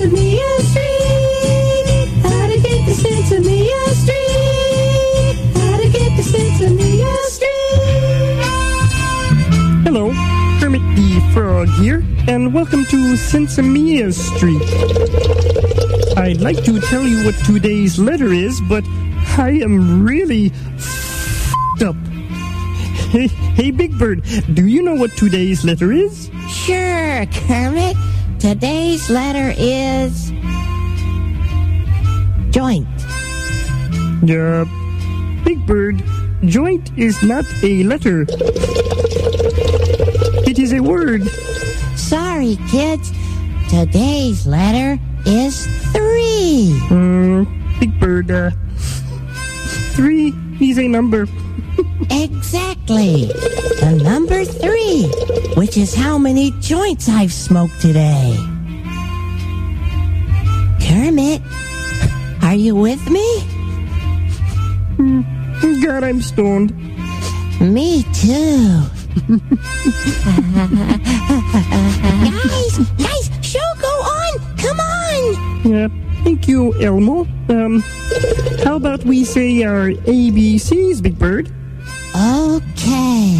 [0.00, 2.08] sense street.
[2.22, 3.42] How to get to sense street.
[5.54, 6.56] How to get to sense
[7.34, 7.50] street.
[9.84, 10.10] Hello,
[10.58, 14.62] Kermit the Frog here, and welcome to Sensemia Street.
[16.16, 18.84] I'd like to tell you what today's letter is, but
[19.36, 20.50] I am really
[21.82, 21.96] up.
[23.10, 26.30] Hey, hey, Big Bird, do you know what today's letter is?
[26.48, 27.96] Sure, Kermit.
[28.40, 30.30] Today's letter is
[32.48, 32.88] joint.
[34.24, 34.64] Uh,
[35.44, 36.02] Big Bird,
[36.46, 38.24] joint is not a letter.
[40.48, 41.28] It is a word.
[41.96, 43.12] Sorry, kids.
[43.68, 46.80] Today's letter is three.
[46.90, 47.44] Uh,
[47.78, 48.52] Big Bird, uh,
[49.92, 51.26] three is a number.
[52.10, 53.26] Exactly.
[53.80, 55.04] The number three,
[55.56, 58.36] which is how many joints I've smoked today.
[60.82, 61.40] Kermit,
[62.42, 63.26] are you with me?
[65.84, 66.76] God, I'm stoned.
[67.60, 68.82] Me too.
[72.30, 74.56] guys, guys, show go on.
[74.56, 75.70] Come on.
[75.70, 75.88] Yeah,
[76.24, 77.26] thank you, Elmo.
[77.48, 77.80] Um,
[78.64, 81.52] how about we say our ABCs, Big Bird?
[82.14, 83.38] Okay.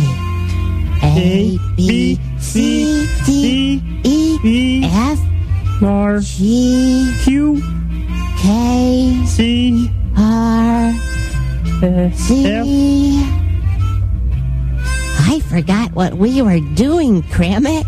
[1.03, 5.19] A, B, C, D, E, E, F,
[5.83, 7.63] R, G, Q,
[8.39, 10.93] K, C, R,
[11.83, 12.15] F.
[12.17, 13.41] C.
[15.33, 17.87] I forgot what we were doing, Kramet.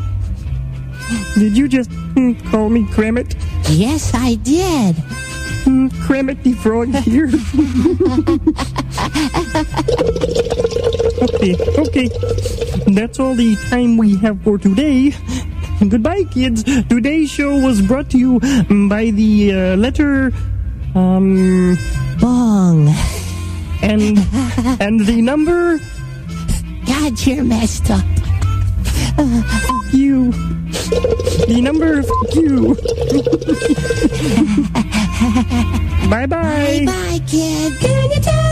[1.34, 3.34] Did you just mm, call me Kramit?
[3.70, 4.96] Yes, I did.
[5.64, 7.28] Mm, Kramit the Frog here.
[11.42, 12.08] okay, okay.
[12.92, 15.12] That's all the time we have for today.
[15.88, 16.62] Goodbye, kids.
[16.62, 18.38] Today's show was brought to you
[18.88, 20.30] by the uh, letter,
[20.94, 21.76] um,
[22.20, 22.88] Bong.
[23.82, 24.18] and
[24.80, 25.78] and the number
[26.86, 28.04] God, you're messed up.
[29.92, 30.30] you.
[31.50, 32.74] The number of you.
[36.10, 36.26] bye bye.
[36.26, 38.51] Bye, bye, kid.